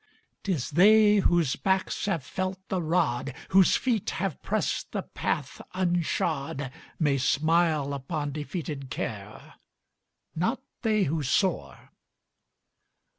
[0.41, 6.71] 'Tis they whose backs have felt the rod, Whose feet have pressed the path unshod,
[6.97, 9.53] May smile upon defeated care,
[10.35, 11.91] Not they who soar.